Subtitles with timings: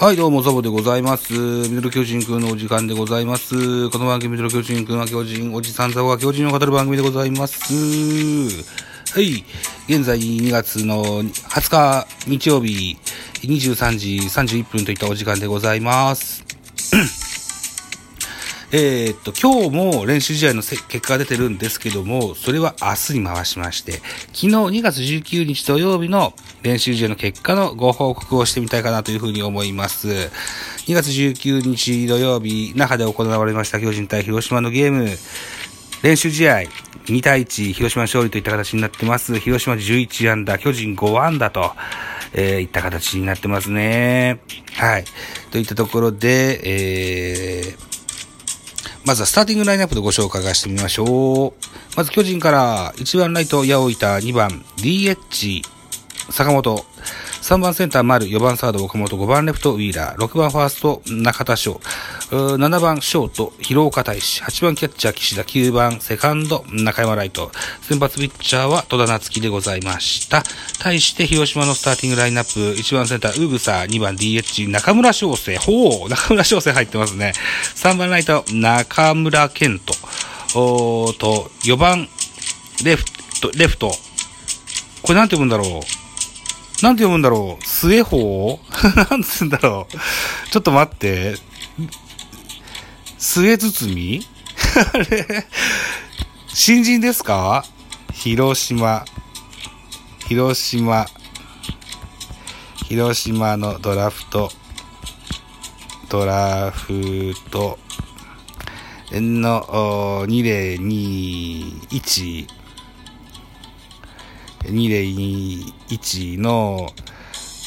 [0.00, 1.32] はい、どうも、ザボでございます。
[1.32, 3.90] ミドル巨人くんのお時間でございます。
[3.90, 7.74] この番組、ミドル巨人くんは巨人、おじさんザボが巨人を語る番組でございます。
[9.12, 9.44] はい、
[9.88, 12.96] 現在2月の20日日曜日、
[13.42, 16.47] 23時31分といったお時間でございます。
[18.70, 30.08] えーっと、今日も練習試合の結果が出てるんですけども、それは明日に回しまして、昨日2月19日土曜日の練習試合の結果のご報告をしてみたいかなというふうに思います。
[30.08, 35.08] 2月19日土曜日、那覇で行われました巨人対広島のゲーム、
[36.02, 36.58] 練習試合、
[37.06, 39.38] 2対1、広島勝利といった形になってます。
[39.40, 41.72] 広島11安打、巨人5安打と、
[42.34, 44.40] えーいった形になってますね。
[44.74, 45.04] はい。
[45.50, 47.87] といったところで、えー、
[49.08, 51.52] まずはスターティングラインナップでご紹介してみましょう。
[51.96, 55.62] まず巨人から1番ライト、八百板、2番 DH、
[56.30, 56.84] 坂本、
[57.48, 61.80] 3番センター丸、4番サード岡本、5番レフトウィーラー、6番ファースト中田翔、
[62.30, 70.42] 7番ショート広岡大志、8番キャッチャー岸田、9番セカンド中山ライト、先発ピッチャーは戸田夏樹でございました。
[70.78, 77.32] 対して広島のスターティングラインナップ、1番センターウグサ、2番 DH 中村翔成、ほう、中村翔成入ってますね。
[77.76, 79.94] 3番ライト中村健人、
[80.54, 82.10] おと、4番
[82.84, 83.06] レフ
[83.40, 83.90] ト、レフト、
[85.00, 86.07] これなんて読むんだろう。
[86.82, 87.64] なんて読むんだろう？
[87.66, 88.60] 末法
[89.10, 89.96] なんつうんだろう？
[90.50, 91.34] ちょっと待って。
[93.18, 94.24] 末包み？
[94.94, 95.46] あれ？
[96.48, 97.64] 新人ですか？
[98.12, 99.04] 広島。
[100.28, 101.06] 広島。
[102.86, 104.50] 広島のドラフト。
[106.08, 107.78] ドラフト
[109.10, 112.46] の2021
[114.70, 116.92] 2021の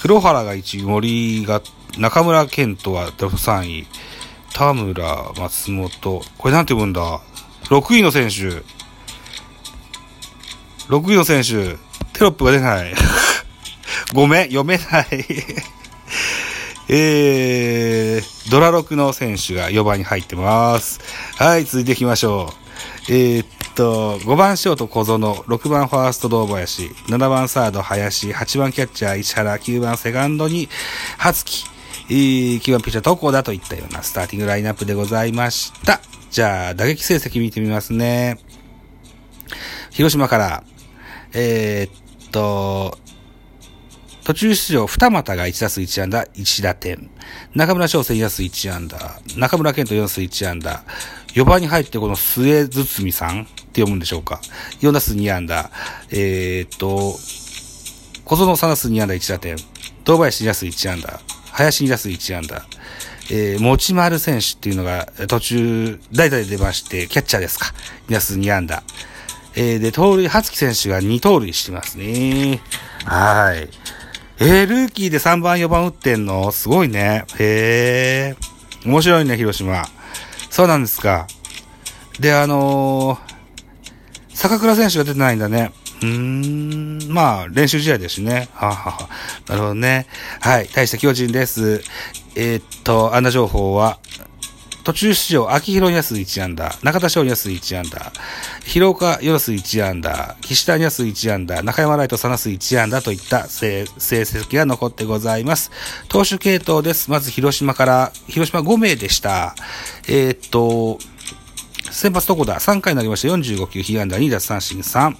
[0.00, 1.60] 黒原が1位、森が、
[1.98, 3.86] 中村健人は3位、
[4.54, 7.20] 田村、松本、これなんて読むんだ
[7.64, 8.62] ?6 位の選手。
[10.88, 11.76] 6位の選手、
[12.14, 12.94] テロップが出ない。
[14.14, 15.06] ごめん、読めない。
[16.90, 21.00] えー、ドラ6の選手が4番に入ってます。
[21.36, 22.54] はい、続いていきましょ
[23.08, 23.12] う。
[23.12, 30.68] えー、と、5番ショート小園、6番ファースト堂林、7番サード林、8番キャッチャー石原、9番セカンドに
[31.16, 31.64] 初木、
[32.10, 36.00] えー9番ピッチャー床田といったようなスターティングラインナップでございました。
[36.32, 38.40] じゃあ、打撃成績見てみますね。
[39.92, 40.64] 広島から、
[41.32, 42.98] えーっと、
[44.24, 47.08] 途中出場、二股が1打数1安打、1打点。
[47.54, 49.20] 中村翔成2打数1安打。
[49.36, 50.82] 中村健人4打数1安打。
[51.38, 54.40] 4番に入ってこの末包さんって読むんでしょうか。
[54.80, 55.70] 4打数2安打。
[56.10, 57.16] えーっと、
[58.24, 59.56] 小園3打数2安打1打点。
[60.04, 61.20] 堂林2打数1安打。
[61.52, 62.66] 林2打数1安打。
[63.30, 67.66] えー、持丸選手っていうのが途中、代打で出まして、キャッチャーですか。
[68.08, 68.82] 2打数2安打。
[69.54, 72.60] えー、で、盗塁、初木選手が2盗塁してますね。
[73.04, 73.68] はい。
[74.40, 76.50] えー、ルーキーで3番、4番打ってんの？
[76.50, 77.26] すごいね。
[77.38, 78.36] へえ。
[78.84, 79.88] 面白いね、広島。
[80.58, 81.28] そうなんですか。
[82.18, 85.70] で、あのー、坂倉選手が出てないんだね。
[86.02, 88.48] うーん、まあ、練習試合ですしね。
[88.54, 89.08] は、はは、
[89.46, 90.08] なるほどね。
[90.40, 91.84] はい、大した巨人です。
[92.34, 94.00] えーっと、あんな情報は、
[94.84, 98.12] 途中出場、秋広安1アンダー、中田翔安1アンダー、
[98.64, 105.70] 広岡安1アンダー、岸田安1アンダー、中山ライト3安1アンダーといった成成績が残ってございます。
[106.08, 107.10] 投手系統です。
[107.10, 109.54] まず広島から、広島5名でした。
[110.06, 110.98] えーっと、
[111.90, 115.16] 先発床田、3回投げまして45球、被安打2奪三振3。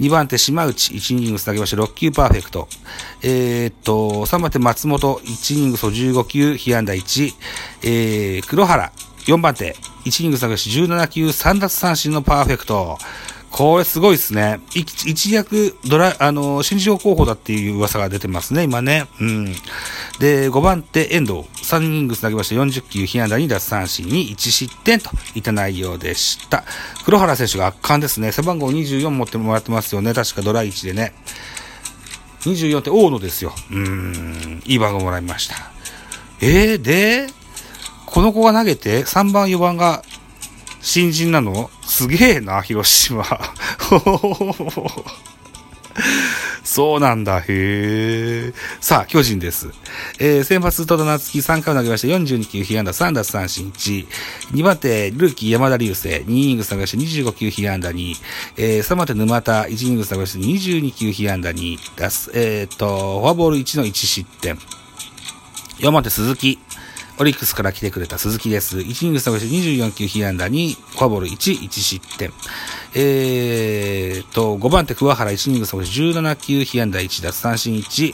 [0.00, 2.68] 2番手島内、1イニングス投げまして6球パーフェクト。
[3.22, 7.34] えーっと、3番手松本、1イニングス15球、被安打1。
[7.82, 8.92] えー、黒原、
[9.26, 12.98] 4番手、1イニングス投げまして17球、3奪三振のパーフェクト。
[13.56, 14.60] これすごいですね。
[14.74, 19.06] 一躍ドラ、あの、新人候補だっていう噂が出てますね、今ね。
[19.18, 19.46] うん。
[20.20, 21.40] で、5番手、遠藤。
[21.62, 26.64] 3イニングス投げまして40球、被安打2奪三振に1失点といった内容でした。
[27.06, 28.30] 黒原選手が圧巻ですね。
[28.30, 30.12] 背番号24持ってもらってますよね。
[30.12, 31.14] 確かドラ1でね。
[32.40, 33.54] 24って大野ですよ。
[33.70, 35.54] うーん、いい番号もらいました。
[36.42, 37.28] えー、で、
[38.04, 40.02] この子が投げて、3番、4番が
[40.86, 41.68] 新人なの？
[41.84, 43.24] すげえな、広島。
[46.62, 48.52] そうなんだ、へえ。
[48.80, 49.70] さあ、巨人です。
[50.20, 54.06] えー、先発、戸田夏樹3回を投げまして、42球、被安打3奪三振1。
[54.52, 58.14] 2番手、ルーキー、山田流星、2イニング投げまして、25球、被安打2。
[58.56, 61.78] えー、3番手、沼田、1イニング投げまして、22球、被安打2。
[61.96, 64.56] 出す、えー、っと、フォアボール1の1失点。
[65.80, 66.60] 4番手、鈴木。
[67.18, 68.78] オリックスから来てくれた鈴木です。
[68.78, 72.30] 1イニングス投げし24球被安打に、フォアボール1、1失点。
[72.94, 78.12] えーと、5番手桑原1イニングス投げし17球被安打1、奪三振1。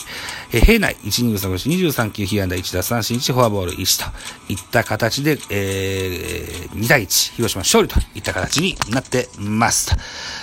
[0.53, 9.97] えー、平内1イニングス投げし23球被安打1、奪三振1、フォアボール1といった形で、えー、2対1、広島勝利といった形になってます。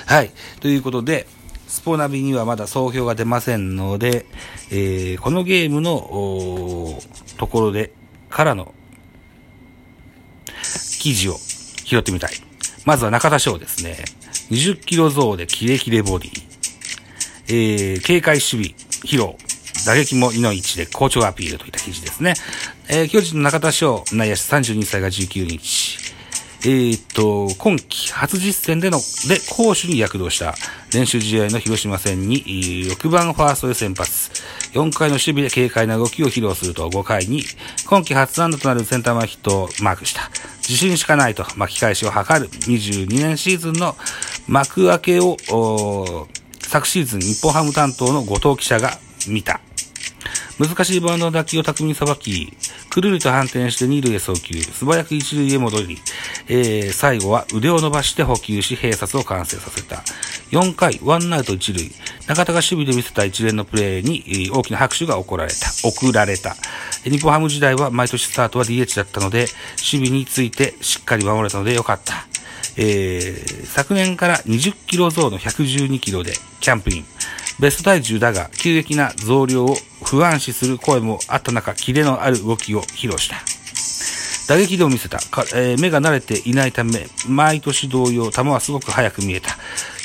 [0.06, 0.32] はい。
[0.60, 1.28] ということで、
[1.70, 4.26] スポナビにはまだ総評が出ませんので、
[4.72, 7.02] えー、このゲームの、お
[7.38, 7.94] ところで、
[8.30, 8.74] からの
[11.00, 11.38] 記事を
[11.86, 12.32] 拾ってみたい。
[12.86, 13.98] まずは中田翔ですね。
[14.52, 16.50] 20キロ増でキレキレボディ。
[17.52, 18.64] えー、警戒守備、
[19.04, 19.36] 疲労、
[19.86, 22.34] 打撃も2の1で好調アピールといった記事ですね。
[22.90, 25.98] えー、巨人の中田翔、内野手32歳が19日。
[26.62, 30.56] えー、っと、今季初実戦での、で、攻守に躍動した
[30.94, 34.30] 練習試合の広島戦に、6番ファーストで先発。
[34.74, 37.44] 4回の守備で軽快な動きを披露すると5回に、
[37.88, 40.30] 今季初安打となるセンター前ヒットをマークした。
[40.60, 43.96] 自信しかないと巻き返しを図る22年シーズンの
[44.48, 45.38] 幕開けを、
[46.62, 49.60] 昨シーズン日本ハム担当の後藤記者が見た。
[50.60, 52.52] 難しいバウンドの打球を巧みにさばき、
[52.90, 55.98] くるりと反転して二塁へ送球、素早く一塁へ戻り、
[56.50, 60.04] えー、最後は腕を伸ばして補給し、併殺を完成させた。
[60.52, 61.90] 4回、ワンアウト一塁、
[62.28, 65.72] 中田が守備で見せた一連のプレーに大きな拍手が送られた。
[65.88, 66.58] 送られた。
[67.06, 69.46] 日本ハム時代は毎年スタートは DH だったので、
[69.78, 72.28] 守備についてしっかり守れたのでよかった。
[72.76, 77.06] えー、昨年から20キロ増の112キロでキャンプイン。
[77.60, 83.36] ベスト体重だが、急激な増量を不安視する声もあった中、キレのある動きを披露した。
[84.54, 85.20] 打撃でも見せた。
[85.54, 89.58] えー、目が慣れていないため、毎年同様、球はすごく速く見えた。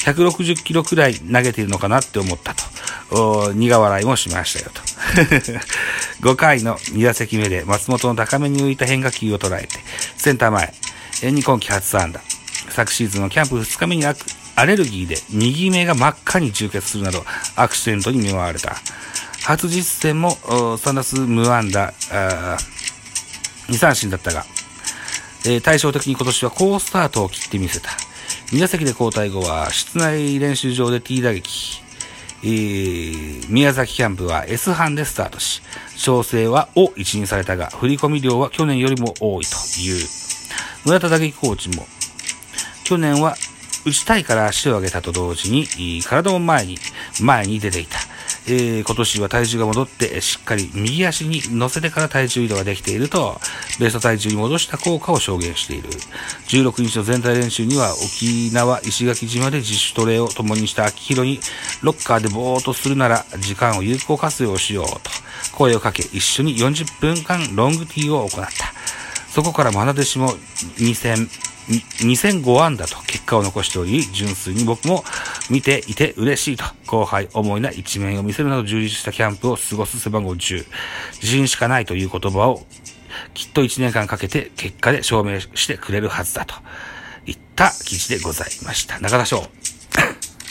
[0.04, 3.52] 160キロくらい投げているのかなって思ったと。
[3.54, 4.82] 苦笑いもしましたよと。
[6.28, 9.78] 5回の2打席目で松本の高めに浮いた変化球を捉えて、
[10.16, 10.74] センター前、
[11.22, 12.20] えー、今季初安打。
[12.70, 14.14] 昨シーズンのキャンプ2日目にア
[14.56, 17.24] アレルギーで右目が真っ赤に充血するなど
[17.56, 18.76] アクシデントに見舞われた。
[19.44, 21.92] 初実戦も3打数無安打、
[23.68, 24.44] 2三振だったが、
[25.44, 27.90] えー、対照的に今年は好スタートを切ってみせた。
[28.52, 31.82] 2打席で交代後は室内練習場で T 打撃。
[32.42, 35.62] えー、宮崎キャンプは S 班でスタートし、
[35.96, 40.06] 調整はを一任されたが、振り込み量は去年よりも多いという。
[40.84, 41.86] 村田打撃コーチも、
[42.84, 43.34] 去年は
[43.86, 46.78] 打ちたいから足を上げたと同時に、体も前に、
[47.20, 47.98] 前に出ていた。
[48.46, 53.38] えー、今年は体重が戻って、しっかり右足に乗せてから体重移動ができていると、
[53.80, 55.90] ベスト体重に戻した効果を証言している。
[56.48, 61.40] 16日の全体練習には、沖縄、石垣島で自主トレを共にした秋広に、
[61.82, 65.00] ロッカーでぼーっとするなら、時間を有効活用しようと、
[65.52, 68.72] 声をかけ、一緒に40分間ロングティーを行った。
[69.30, 70.30] そこから愛弟子も
[70.78, 71.28] 2000、
[71.68, 75.04] 2005安打と結果を残しており、純粋に僕も
[75.50, 80.66] 見ていて嬉しいと、後輩思いな一面を見せるなど充実したキャンプを過ごす背番号10。
[81.14, 82.66] 自信しかないという言葉を
[83.32, 86.54] きっと1年間かけて結果で証明してくれるはずだと
[87.26, 89.00] いった記事でございました。
[89.00, 89.46] 中田翔。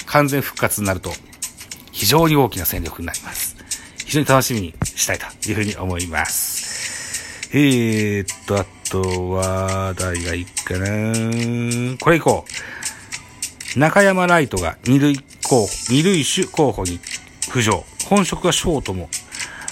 [0.08, 1.12] 完全復活になると
[1.91, 3.55] 非常に大きな戦力になります。
[4.05, 6.53] 非常に楽しみにしたいというふうに思います。
[7.56, 12.46] えー、っと、あとは、誰がいいかなこれいこ
[13.76, 13.80] う。
[13.80, 17.00] 中山ライトが二塁候補、二塁手候補に
[17.52, 17.86] 浮上。
[18.10, 19.08] 本職はショートも、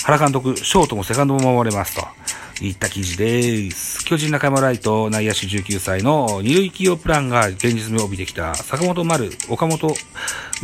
[0.04, 2.08] 原監督、ショートもセカンドも守れますと。
[2.68, 4.06] いった記事です。
[4.06, 9.92] 巨人中山ライト内野手19歳の二塁起用プランが現実味を帯びてきた坂本丸、岡本、ウ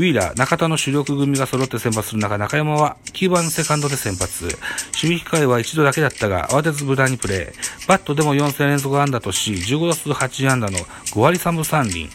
[0.01, 4.45] ィーラー、中田の主力組が揃って先発する中、中山は9番セカンドで先発。
[4.45, 4.55] 守
[4.93, 7.87] 備機会は一度だけだったが、慌てず無駄にプレー。
[7.87, 12.09] バットでも4戦連続安打とし、15打数8安打の5割3分3厘。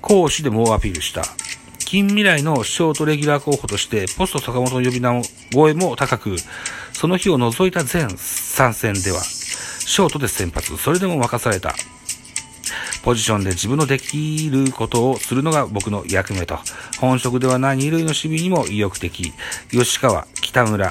[0.00, 1.22] 攻守で猛アピールした。
[1.78, 6.36] 近未来のショートレギュラー候補として、ポスト坂本の呼び名声も高く、
[6.98, 11.72] その日を除いた全3戦では、ショートで先発、それでも任された。
[13.04, 16.58] ポジションで自分のできることをするのが僕の役目と。
[17.00, 19.32] 本職ではない二塁の守備にも意欲的。
[19.70, 20.90] 吉川、北村、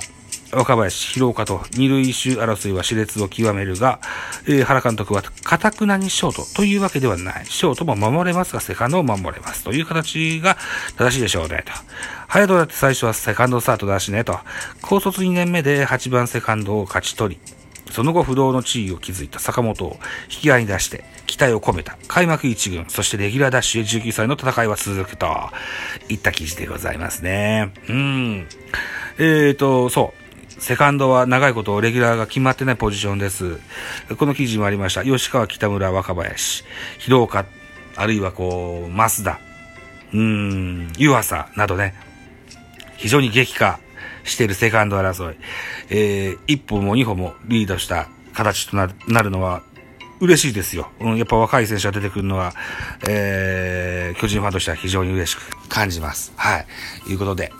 [0.51, 3.99] 若林、広岡と二塁一周争いは熾烈を極めるが、
[4.45, 7.45] えー、原監督は、かたくなにショートというわけではない。
[7.45, 9.63] ショートも守れますが、セカンドも守れます。
[9.63, 10.57] という形が
[10.97, 11.71] 正しいでしょうね、と。
[12.27, 14.39] 早戸だって最初はセカンドスタートだしね、と。
[14.81, 17.41] 高卒2年目で8番セカンドを勝ち取り、
[17.91, 19.97] その後不動の地位を築いた坂本を
[20.29, 25.27] 引き合いに出して期待を込めた開幕一軍、そしてレギュラーダッシュへ19歳の戦いは続くと
[26.09, 27.73] いった記事でございますね。
[27.89, 28.47] うん。
[29.17, 30.26] えーと、そう。
[30.59, 33.59] セカンドは長いことレギュラーが決まってないポジションです。
[34.17, 35.03] この記事もありました。
[35.03, 36.63] 吉川、北村、若林、
[36.99, 37.45] 広岡、
[37.95, 39.39] あるいはこう、増田、
[40.13, 41.95] うーん、湯浅などね、
[42.97, 43.79] 非常に激化
[44.23, 45.37] しているセカンド争い。
[45.89, 48.87] えー、一歩も二歩もリードした形とな
[49.21, 49.63] るのは、
[50.19, 50.89] 嬉しいですよ。
[50.99, 52.53] うん、やっぱ若い選手が出てくるのは、
[53.07, 56.33] えー、巨人ファンとしては非常に嬉しく感じます。
[56.35, 56.65] はい。
[57.11, 57.51] いうことで、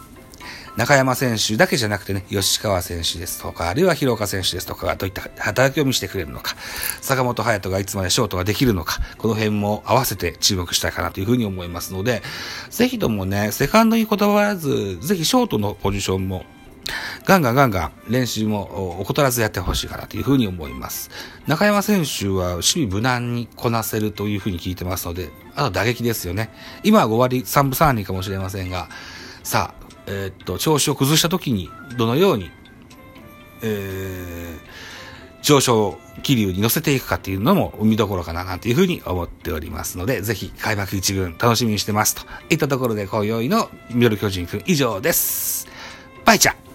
[0.77, 6.55] 中山選手だけじゃなくてね、吉川選手ですとか、あるいは広岡選手ですとかがどういった働きを見せてくれるのか、
[7.01, 12.21] 坂本隼人がいつまでショートができるのか、この辺も合わせて注目したいかなというふうに思いますので、
[12.69, 16.45] ぜひともね、セカンドにこだわらず、ぜひショートのポジションも
[17.25, 21.09] ガンガンガンガン練習も怠らずやってほしいかなというふうに思います。
[21.47, 26.51] 中山選手は守備無難にこなせるというふうに聞いてますので、あと打撃ですよね。
[26.83, 28.89] 今は5割3分3厘かもしれませんが、
[29.43, 32.49] さあ、えー、っと、調子を崩した時に、どのように、
[33.61, 45.67] えー、上昇気流に乗せていくかっていうのも見どころかななんていうふうに思っておりますので、ぜひ開幕一軍楽しみにしてますといったところで今宵のミドル巨人くん以上です。
[46.25, 46.66] バイチャ